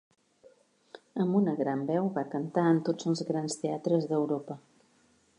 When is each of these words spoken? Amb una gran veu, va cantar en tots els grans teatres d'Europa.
Amb 1.23 1.35
una 1.39 1.51
gran 1.59 1.83
veu, 1.91 2.07
va 2.15 2.23
cantar 2.31 2.63
en 2.69 2.81
tots 2.87 3.09
els 3.11 3.21
grans 3.27 3.59
teatres 3.65 4.09
d'Europa. 4.13 4.57